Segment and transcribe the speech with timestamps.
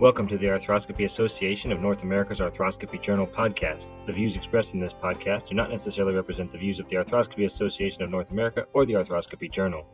[0.00, 3.90] Welcome to the Arthroscopy Association of North America's Arthroscopy Journal podcast.
[4.06, 7.44] The views expressed in this podcast do not necessarily represent the views of the Arthroscopy
[7.44, 9.84] Association of North America or the Arthroscopy Journal.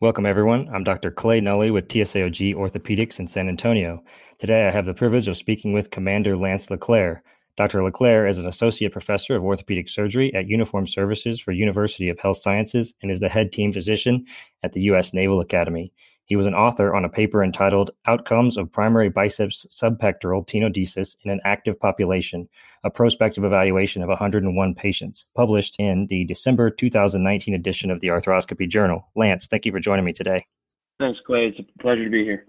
[0.00, 0.68] Welcome, everyone.
[0.72, 1.10] I'm Dr.
[1.10, 4.04] Clay Nulle with TSAOG Orthopedics in San Antonio.
[4.38, 7.20] Today, I have the privilege of speaking with Commander Lance LeClere.
[7.56, 7.82] Dr.
[7.82, 12.36] LeClere is an associate professor of orthopedic surgery at Uniform Services for University of Health
[12.36, 14.24] Sciences and is the head team physician
[14.62, 15.12] at the U.S.
[15.12, 15.92] Naval Academy.
[16.30, 21.30] He was an author on a paper entitled Outcomes of Primary Biceps Subpectoral Tenodesis in
[21.32, 22.48] an Active Population,
[22.84, 28.68] a prospective evaluation of 101 patients, published in the December 2019 edition of the Arthroscopy
[28.68, 29.08] Journal.
[29.16, 30.46] Lance, thank you for joining me today.
[31.00, 31.48] Thanks, Clay.
[31.48, 32.46] It's a pleasure to be here.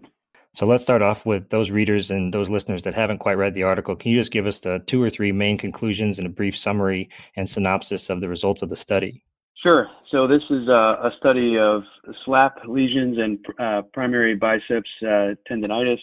[0.54, 3.64] So let's start off with those readers and those listeners that haven't quite read the
[3.64, 3.96] article.
[3.96, 7.10] Can you just give us the two or three main conclusions and a brief summary
[7.36, 9.24] and synopsis of the results of the study?
[9.62, 9.88] Sure.
[10.10, 11.84] So this is a, a study of
[12.26, 16.00] SLAP lesions and uh, primary biceps uh, tendonitis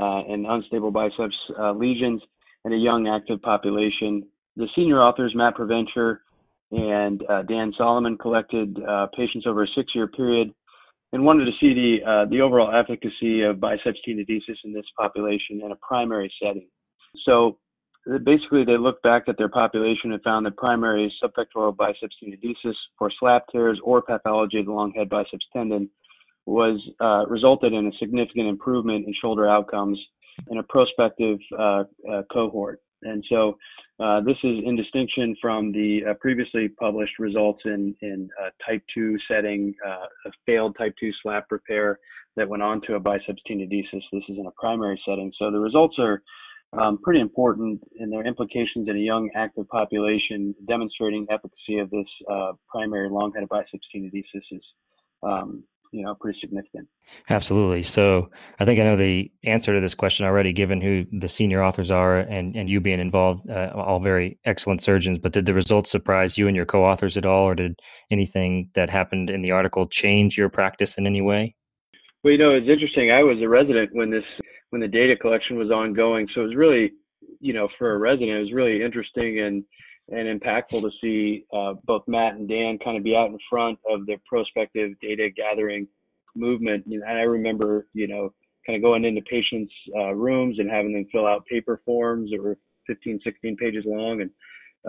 [0.00, 2.22] uh, and unstable biceps uh, lesions
[2.64, 4.22] in a young active population.
[4.56, 6.18] The senior authors, Matt Provencher
[6.70, 10.52] and uh, Dan Solomon, collected uh, patients over a six-year period
[11.12, 15.72] and wanted to see the the overall efficacy of biceps tenodesis in this population in
[15.72, 16.68] a primary setting.
[17.24, 17.58] So
[18.24, 23.10] basically they looked back at their population and found that primary subpectoral biceps tenodesis for
[23.18, 25.88] slap tears or pathology of the long head biceps tendon
[26.46, 29.98] was uh, resulted in a significant improvement in shoulder outcomes
[30.50, 32.80] in a prospective uh, uh, cohort.
[33.02, 33.56] And so
[34.00, 38.28] uh, this is in distinction from the uh, previously published results in, in
[38.66, 41.98] type 2 setting, uh, a failed type 2 slap repair
[42.36, 44.02] that went on to a biceps tenodesis.
[44.12, 45.32] This is in a primary setting.
[45.38, 46.22] So the results are
[46.78, 52.06] um, pretty important in their implications in a young active population, demonstrating efficacy of this
[52.30, 54.62] uh, primary long-headed biceps tenodesis is,
[55.22, 56.88] um, you know, pretty significant.
[57.30, 57.82] Absolutely.
[57.82, 61.62] So I think I know the answer to this question already, given who the senior
[61.62, 65.18] authors are and, and you being involved, uh, all very excellent surgeons.
[65.18, 67.78] But did the results surprise you and your co-authors at all, or did
[68.10, 71.54] anything that happened in the article change your practice in any way?
[72.24, 73.10] Well, you know, it's interesting.
[73.10, 74.24] I was a resident when this
[74.74, 76.26] when the data collection was ongoing.
[76.34, 76.94] So it was really,
[77.38, 79.64] you know, for a resident, it was really interesting and
[80.08, 83.78] and impactful to see uh, both Matt and Dan kind of be out in front
[83.88, 85.86] of the prospective data gathering
[86.34, 86.86] movement.
[86.86, 88.34] And I remember, you know,
[88.66, 92.42] kind of going into patients' uh, rooms and having them fill out paper forms that
[92.42, 92.58] were
[92.88, 94.30] 15, 16 pages long, and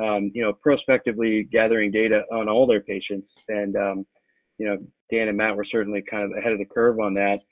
[0.03, 3.27] um, you know, prospectively gathering data on all their patients.
[3.49, 4.05] And um,
[4.57, 4.77] you know,
[5.11, 7.43] Dan and Matt were certainly kind of ahead of the curve on that.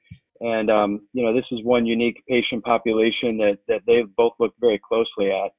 [0.44, 4.60] And um, you know, this is one unique patient population that that they've both looked
[4.60, 5.52] very closely at.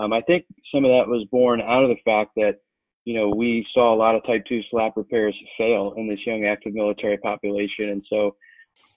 [0.00, 2.58] Um, I think some of that was born out of the fact that
[3.04, 6.46] you know we saw a lot of type two slap repairs fail in this young
[6.46, 8.36] active military population, and so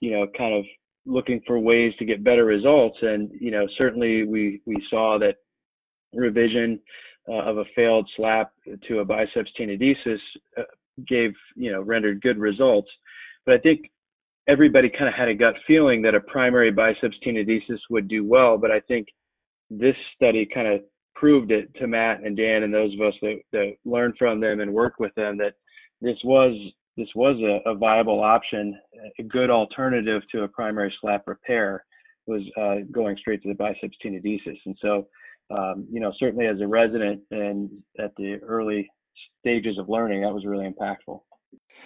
[0.00, 0.64] you know, kind of
[1.06, 2.98] looking for ways to get better results.
[3.02, 5.36] And you know, certainly we we saw that
[6.14, 6.80] revision
[7.28, 8.52] uh, of a failed slap
[8.88, 10.18] to a biceps tenodesis
[10.56, 10.62] uh,
[11.08, 12.88] gave you know rendered good results.
[13.44, 13.90] But I think
[14.48, 18.58] everybody kind of had a gut feeling that a primary biceps tenodesis would do well,
[18.58, 19.06] but I think
[19.70, 20.80] this study kind of
[21.14, 24.60] proved it to Matt and Dan and those of us that, that learned from them
[24.60, 25.54] and worked with them that
[26.00, 26.54] this was
[26.96, 28.78] this was a, a viable option,
[29.18, 31.84] a good alternative to a primary slap repair
[32.26, 34.58] was uh, going straight to the biceps tenodesis.
[34.66, 35.08] And so,
[35.50, 38.90] um, you know, certainly as a resident and at the early
[39.40, 41.20] stages of learning, that was really impactful.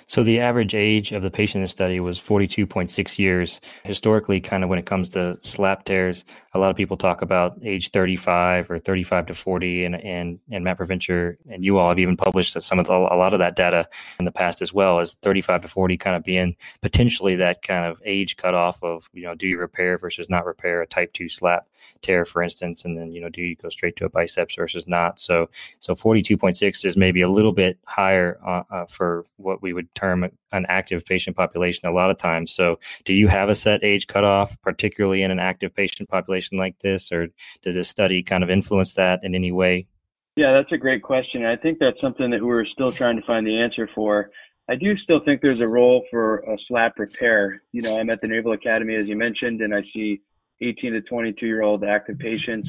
[0.09, 3.61] So the average age of the patient in the study was 42.6 years.
[3.83, 6.25] Historically, kind of when it comes to slap tears,
[6.55, 10.65] a lot of people talk about age 35 or 35 to 40, and and and
[10.65, 13.57] Matt Provencher and you all have even published some of the, a lot of that
[13.57, 13.85] data
[14.21, 17.85] in the past as well as 35 to 40 kind of being potentially that kind
[17.85, 21.29] of age cutoff of you know do you repair versus not repair a type two
[21.29, 21.67] slap
[22.03, 24.87] tear, for instance, and then you know do you go straight to a biceps versus
[24.87, 25.19] not?
[25.19, 25.49] So
[25.79, 30.25] so 42.6 is maybe a little bit higher uh, uh, for what we would term
[30.51, 32.51] an active patient population a lot of times.
[32.51, 36.77] So do you have a set age cutoff, particularly in an active patient population like
[36.81, 37.29] this, or
[37.63, 39.87] does this study kind of influence that in any way?
[40.35, 41.47] Yeah, that's a great question.
[41.47, 44.31] I think that's something that we're still trying to find the answer for.
[44.69, 47.63] I do still think there's a role for a slap repair.
[47.73, 50.21] You know, I'm at the Naval Academy, as you mentioned, and I see
[50.61, 52.69] 18 to 22 year old active patients.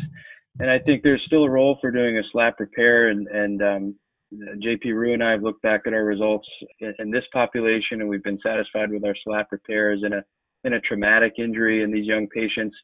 [0.59, 3.09] And I think there's still a role for doing a slap repair.
[3.09, 3.95] And, and um,
[4.33, 6.47] JP Rue and I have looked back at our results
[6.79, 10.23] in, in, this population, and we've been satisfied with our slap repairs in a
[10.63, 12.75] in a traumatic injury in these young patients.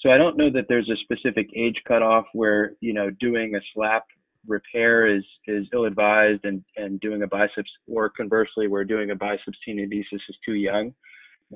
[0.00, 3.60] So I don't know that there's a specific age cutoff where you know doing a
[3.74, 4.04] slap
[4.46, 9.16] repair is is ill advised and and doing a biceps or conversely where doing a
[9.16, 10.92] biceps tenodesis is too young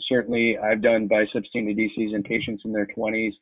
[0.09, 3.33] certainly, I've done biceps tenodesis in patients in their 20s.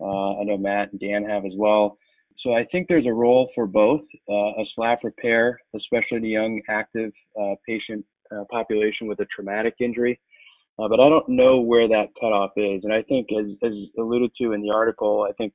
[0.00, 1.98] Uh, I know Matt and Dan have as well.
[2.38, 6.28] So I think there's a role for both uh, a SLAP repair, especially in a
[6.28, 8.04] young active uh, patient
[8.34, 10.18] uh, population with a traumatic injury.
[10.78, 12.82] Uh, but I don't know where that cutoff is.
[12.84, 15.52] And I think, as, as alluded to in the article, I think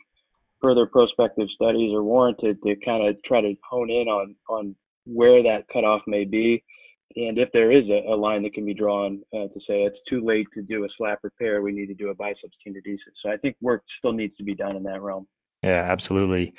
[0.62, 4.76] further prospective studies are warranted to kind of try to hone in on, on
[5.06, 6.64] where that cutoff may be.
[7.16, 9.98] And if there is a, a line that can be drawn uh, to say it's
[10.10, 12.98] too late to do a SLAP repair, we need to do a biceps tenodesis.
[13.24, 15.28] So I think work still needs to be done in that realm.
[15.64, 16.54] Yeah, absolutely.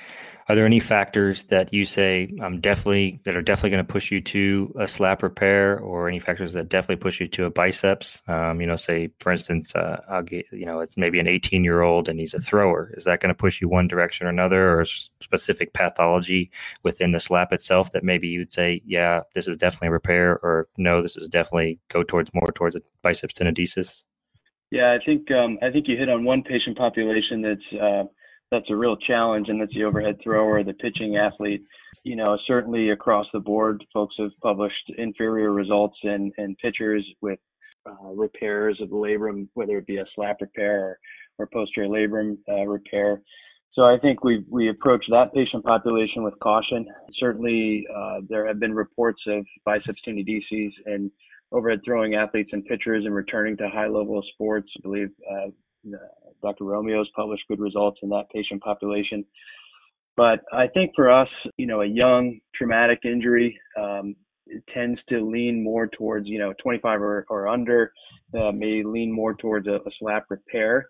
[0.49, 4.13] Are there any factors that you say um, definitely that are definitely going to push
[4.13, 8.23] you to a slap repair, or any factors that definitely push you to a biceps?
[8.29, 11.65] Um, you know, say for instance, uh, I'll get you know it's maybe an 18
[11.65, 12.95] year old and he's a thrower.
[12.97, 16.53] Is that going to push you one direction or another, or specific pathology
[16.85, 20.69] within the slap itself that maybe you'd say, yeah, this is definitely a repair, or
[20.77, 24.05] no, this is definitely go towards more towards a biceps tenodesis?
[24.71, 28.05] Yeah, I think um, I think you hit on one patient population that's uh,
[28.51, 31.63] that's a real challenge, and that's the overhead thrower, the pitching athlete.
[32.05, 37.41] You know, certainly across the board, folks have published inferior results in, in pitchers with
[37.87, 40.99] uh, repairs of the labrum, whether it be a slap repair or,
[41.39, 43.23] or posterior labrum uh, repair.
[43.73, 46.87] So I think we we approach that patient population with caution.
[47.19, 51.11] Certainly, uh, there have been reports of biceps tenodeses and
[51.53, 54.73] overhead throwing athletes and pitchers and returning to high level sports.
[54.79, 55.49] I believe uh,
[56.43, 56.65] Dr.
[56.65, 59.25] Romeo's published good results in that patient population.
[60.17, 64.17] But I think for us, you know, a young traumatic injury um,
[64.73, 67.93] tends to lean more towards, you know, 25 or, or under,
[68.35, 70.89] uh, may lean more towards a, a slap repair.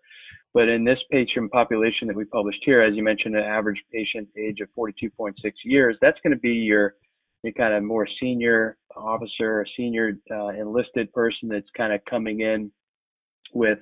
[0.53, 4.29] But in this patient population that we published here, as you mentioned, an average patient
[4.37, 5.33] age of 42.6
[5.65, 6.95] years, that's going to be your,
[7.43, 12.71] your kind of more senior officer, senior uh, enlisted person that's kind of coming in
[13.53, 13.79] with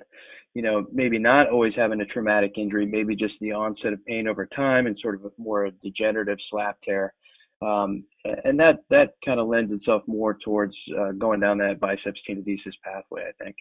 [0.56, 4.26] you know, maybe not always having a traumatic injury, maybe just the onset of pain
[4.26, 7.12] over time and sort of a more degenerative slap tear.
[7.60, 12.18] Um, and that that kind of lends itself more towards uh, going down that biceps
[12.26, 13.56] tenodesis pathway, I think.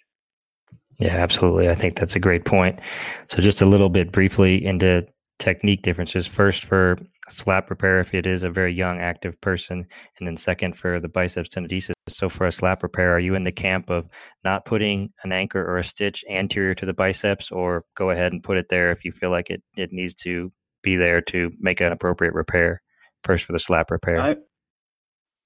[0.98, 1.68] Yeah, absolutely.
[1.68, 2.80] I think that's a great point.
[3.28, 5.06] So, just a little bit briefly into
[5.40, 6.28] technique differences.
[6.28, 6.98] First, for
[7.30, 9.86] slap repair, if it is a very young active person,
[10.20, 11.94] and then second for the biceps tenodesis.
[12.08, 14.10] So, for a slap repair, are you in the camp of
[14.44, 18.44] not putting an anchor or a stitch anterior to the biceps, or go ahead and
[18.44, 20.52] put it there if you feel like it, it needs to
[20.84, 22.82] be there to make an appropriate repair?
[23.24, 24.22] First, for the slap repair.
[24.22, 24.36] I,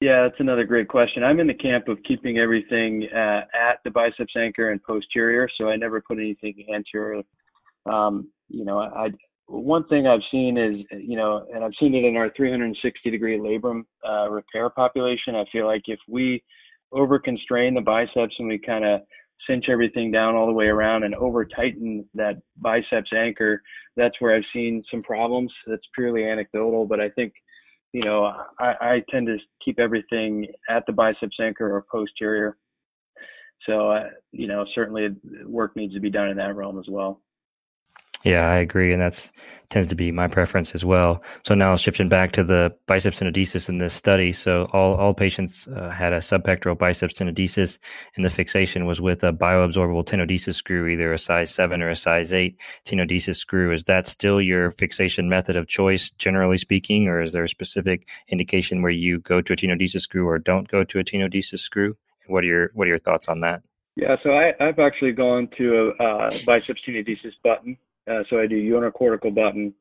[0.01, 1.23] yeah, that's another great question.
[1.23, 5.69] I'm in the camp of keeping everything uh, at the biceps anchor and posterior, so
[5.69, 7.21] I never put anything anterior.
[7.85, 9.09] Um, you know, I
[9.49, 13.37] one thing I've seen is, you know, and I've seen it in our 360 degree
[13.37, 15.35] labrum uh, repair population.
[15.35, 16.43] I feel like if we
[16.91, 19.01] over constrain the biceps and we kind of
[19.47, 23.61] cinch everything down all the way around and over tighten that biceps anchor,
[23.95, 25.51] that's where I've seen some problems.
[25.65, 27.33] That's purely anecdotal, but I think,
[27.91, 32.55] you know, I, I tend to keep everything at the biceps anchor or posterior.
[33.67, 35.09] So, uh, you know, certainly
[35.45, 37.21] work needs to be done in that realm as well.
[38.23, 39.31] Yeah, I agree, and that's
[39.69, 41.21] tends to be my preference as well.
[41.45, 44.33] So now shifting back to the biceps tenodesis in this study.
[44.33, 47.79] So all all patients uh, had a subpectoral biceps tenodesis,
[48.15, 51.95] and the fixation was with a bioabsorbable tenodesis screw, either a size seven or a
[51.95, 53.71] size eight tenodesis screw.
[53.71, 58.07] Is that still your fixation method of choice, generally speaking, or is there a specific
[58.27, 61.95] indication where you go to a tenodesis screw or don't go to a tenodesis screw?
[62.27, 63.61] What are your What are your thoughts on that?
[63.95, 67.77] Yeah, so I, have actually gone to a uh, biceps tenodesis button
[68.09, 69.73] uh, so I do unicortical button.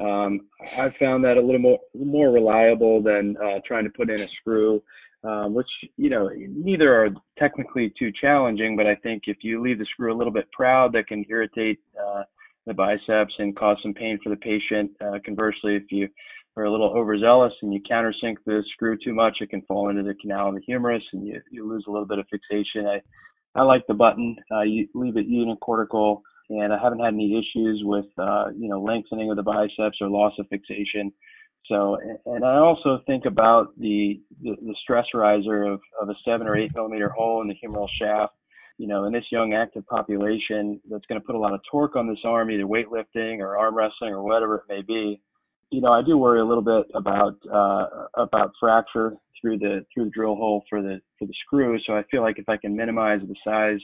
[0.00, 4.20] Um, I found that a little more more reliable than uh, trying to put in
[4.20, 4.82] a screw,
[5.22, 8.76] um, which you know neither are technically too challenging.
[8.76, 11.78] But I think if you leave the screw a little bit proud, that can irritate
[12.00, 12.22] uh,
[12.66, 14.90] the biceps and cause some pain for the patient.
[15.00, 16.08] Uh, conversely, if you
[16.56, 20.02] are a little overzealous and you countersink the screw too much, it can fall into
[20.02, 22.86] the canal of the humerus and you, you lose a little bit of fixation.
[22.86, 23.00] I
[23.56, 24.34] I like the button.
[24.64, 29.30] You leave it unicortical and I haven't had any issues with uh, you know lengthening
[29.30, 31.12] of the biceps or loss of fixation.
[31.66, 36.46] So, and I also think about the the, the stress riser of, of a seven
[36.46, 38.34] or eight millimeter hole in the humeral shaft.
[38.76, 41.94] You know, in this young active population, that's going to put a lot of torque
[41.94, 45.20] on this arm, either weightlifting or arm wrestling or whatever it may be.
[45.70, 47.86] You know, I do worry a little bit about uh,
[48.16, 51.78] about fracture through the through the drill hole for the for the screw.
[51.86, 53.80] So I feel like if I can minimize the size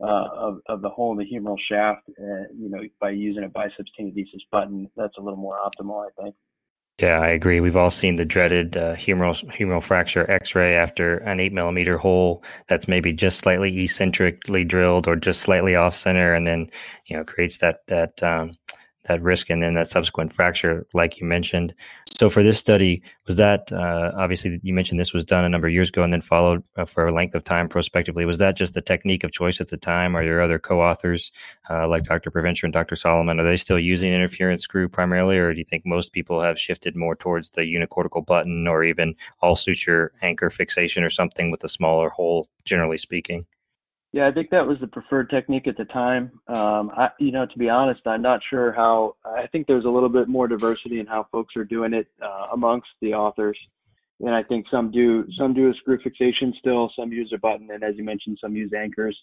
[0.00, 3.48] uh, of, of the hole in the humeral shaft, uh, you know, by using a
[3.48, 6.34] biceps tenodesis button, that's a little more optimal, I think.
[7.00, 7.60] Yeah, I agree.
[7.60, 12.42] We've all seen the dreaded uh, humeral humeral fracture X-ray after an eight millimeter hole
[12.68, 16.68] that's maybe just slightly eccentrically drilled or just slightly off center, and then
[17.06, 18.56] you know creates that that um,
[19.08, 21.74] that risk and then that subsequent fracture, like you mentioned.
[22.18, 25.66] So for this study, was that uh, obviously you mentioned this was done a number
[25.66, 28.24] of years ago and then followed uh, for a length of time prospectively?
[28.24, 30.16] Was that just the technique of choice at the time?
[30.16, 31.32] Are your other co-authors
[31.68, 32.30] uh, like Dr.
[32.30, 32.96] Provencher and Dr.
[32.96, 33.40] Solomon?
[33.40, 36.96] Are they still using interference screw primarily, or do you think most people have shifted
[36.96, 41.68] more towards the unicortical button or even all suture anchor fixation or something with a
[41.68, 43.46] smaller hole, generally speaking?
[44.12, 46.32] Yeah, I think that was the preferred technique at the time.
[46.48, 49.16] Um, I, you know, to be honest, I'm not sure how.
[49.24, 52.46] I think there's a little bit more diversity in how folks are doing it uh,
[52.52, 53.58] amongst the authors,
[54.20, 57.70] and I think some do some do a screw fixation still, some use a button,
[57.70, 59.16] and as you mentioned, some use anchors.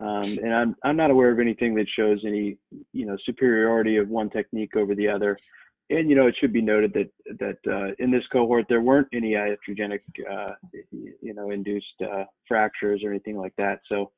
[0.00, 2.58] Um, and I'm I'm not aware of anything that shows any
[2.92, 5.38] you know superiority of one technique over the other.
[5.90, 9.08] And you know, it should be noted that that uh, in this cohort there weren't
[9.12, 10.54] any iatrogenic, uh,
[10.90, 13.80] you know, induced uh, fractures or anything like that.
[13.88, 14.10] So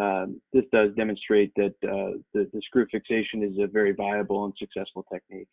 [0.00, 4.54] um, this does demonstrate that uh, the, the screw fixation is a very viable and
[4.58, 5.48] successful technique.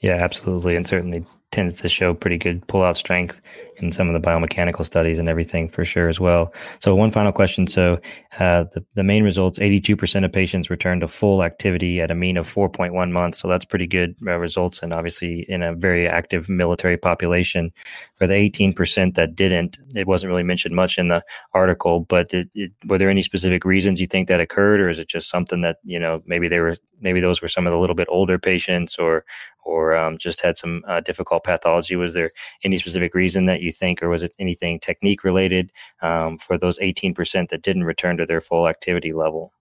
[0.00, 3.40] Yeah, absolutely, and certainly tends to show pretty good pull-out strength
[3.78, 6.52] in some of the biomechanical studies and everything for sure as well.
[6.80, 7.66] So one final question.
[7.66, 8.00] So
[8.38, 12.36] uh, the, the main results, 82% of patients returned to full activity at a mean
[12.36, 13.38] of 4.1 months.
[13.38, 17.70] So that's pretty good uh, results and obviously in a very active military population.
[18.16, 21.22] For the 18% that didn't, it wasn't really mentioned much in the
[21.54, 24.98] article, but it, it, were there any specific reasons you think that occurred or is
[24.98, 27.78] it just something that, you know, maybe they were, maybe those were some of the
[27.78, 29.24] little bit older patients or,
[29.66, 31.96] or um, just had some uh, difficult pathology?
[31.96, 32.30] Was there
[32.64, 36.78] any specific reason that you think, or was it anything technique related um, for those
[36.78, 39.52] 18% that didn't return to their full activity level?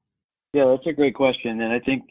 [0.54, 2.04] Yeah, that's a great question, and I think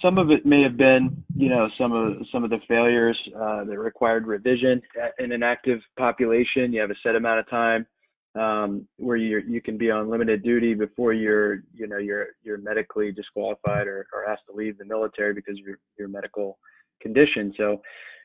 [0.00, 3.64] some of it may have been, you know, some of some of the failures uh,
[3.64, 4.80] that required revision
[5.18, 6.72] in an active population.
[6.72, 7.86] You have a set amount of time
[8.34, 12.58] um, where you you can be on limited duty before you're, you know, you're you're
[12.58, 16.58] medically disqualified or, or asked to leave the military because your your medical
[17.00, 17.52] condition.
[17.56, 17.80] So,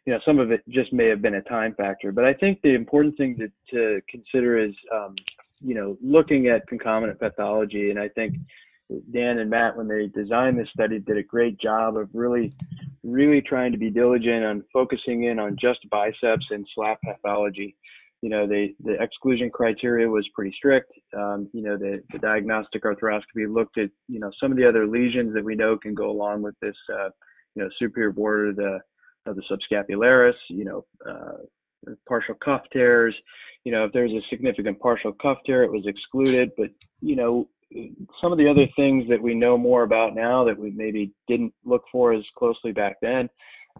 [0.05, 2.11] you know, some of it just may have been a time factor.
[2.11, 5.15] But I think the important thing to, to consider is, um,
[5.61, 7.89] you know, looking at concomitant pathology.
[7.89, 8.35] And I think
[9.11, 12.47] Dan and Matt, when they designed this study, did a great job of really,
[13.03, 17.75] really trying to be diligent on focusing in on just biceps and SLAP pathology.
[18.21, 20.91] You know, they, the exclusion criteria was pretty strict.
[21.17, 24.87] Um, you know, the, the diagnostic arthroscopy looked at, you know, some of the other
[24.87, 27.09] lesions that we know can go along with this uh,
[27.55, 28.79] you know, superior border of the
[29.25, 33.15] of the subscapularis, you know, uh, partial cuff tears.
[33.63, 36.51] You know, if there's a significant partial cuff tear, it was excluded.
[36.57, 36.69] But
[37.01, 37.49] you know,
[38.21, 41.53] some of the other things that we know more about now that we maybe didn't
[41.63, 43.29] look for as closely back then.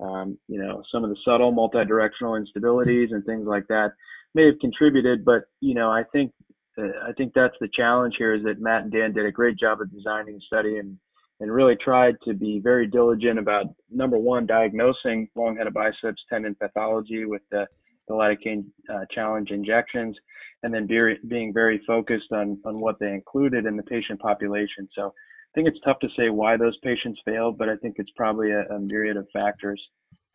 [0.02, 3.92] Um, you know, some of the subtle multidirectional instabilities and things like that
[4.34, 5.24] may have contributed.
[5.24, 6.32] But you know, I think
[6.78, 9.58] uh, I think that's the challenge here is that Matt and Dan did a great
[9.58, 10.98] job of designing a study and
[11.40, 17.26] and really tried to be very diligent about number one, diagnosing long-headed biceps tendon pathology
[17.26, 17.68] with the,
[18.08, 20.16] the lidocaine uh, challenge injections,
[20.64, 24.88] and then be, being very focused on, on what they included in the patient population.
[24.96, 28.12] So I think it's tough to say why those patients failed, but I think it's
[28.16, 29.82] probably a, a myriad of factors.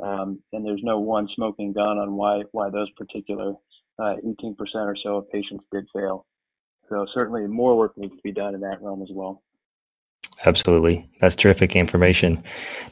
[0.02, 3.52] Um, and there's no one smoking gun on why why those particular
[3.98, 6.26] uh, 18% or so of patients did fail.
[6.88, 9.42] So certainly more work needs to be done in that realm as well.
[10.46, 11.06] Absolutely.
[11.20, 12.42] That's terrific information.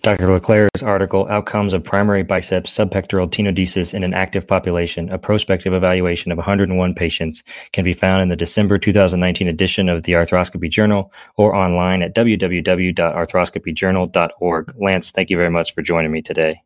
[0.03, 0.27] Dr.
[0.27, 6.31] LeClere's article, Outcomes of Primary Biceps Subpectoral Tenodesis in an Active Population, a prospective evaluation
[6.31, 11.11] of 101 patients, can be found in the December 2019 edition of the Arthroscopy Journal
[11.37, 14.75] or online at www.arthroscopyjournal.org.
[14.77, 16.61] Lance, thank you very much for joining me today.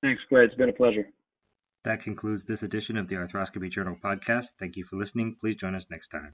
[0.00, 0.44] Thanks, Clay.
[0.44, 1.08] It's been a pleasure.
[1.84, 4.46] That concludes this edition of the Arthroscopy Journal podcast.
[4.60, 5.34] Thank you for listening.
[5.40, 6.28] Please join us next time.